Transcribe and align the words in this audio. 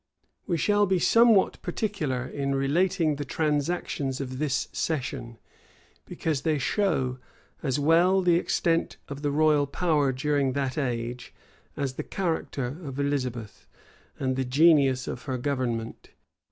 We 0.47 0.57
shall 0.57 0.87
be 0.87 0.97
somewhat 0.97 1.61
particular 1.61 2.25
in 2.25 2.55
relating 2.55 3.17
the 3.17 3.23
transactions 3.23 4.19
of 4.19 4.39
this 4.39 4.67
session, 4.73 5.37
because 6.07 6.41
they 6.41 6.57
show, 6.57 7.19
as 7.61 7.77
well 7.77 8.23
the 8.23 8.33
extent 8.33 8.97
of 9.09 9.21
the 9.21 9.29
royal 9.29 9.67
power 9.67 10.11
during 10.11 10.53
that 10.53 10.75
age, 10.75 11.35
as 11.77 11.93
the 11.93 12.03
character 12.03 12.79
of 12.83 12.99
Elizabeth, 12.99 13.67
and 14.17 14.35
the 14.37 14.43
genius 14.43 15.07
of 15.07 15.21
her 15.25 15.37
government. 15.37 16.09